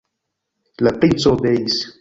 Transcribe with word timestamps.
La 0.87 0.95
princo 1.05 1.37
obeis. 1.37 1.83